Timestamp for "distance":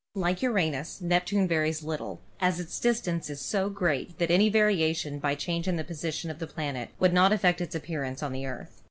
2.79-3.29